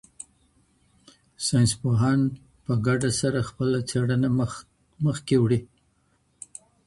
[1.45, 2.19] ساینس پوهان
[2.63, 4.29] په ګډه سره خپله څېړنه
[5.05, 5.59] مخکي وړي.